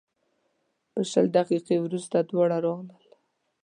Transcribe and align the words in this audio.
په 0.91 0.99
شل 1.11 1.25
دقیقې 1.37 1.77
وروسته 1.81 2.17
دواړه 2.29 2.57
راغلل. 2.65 2.89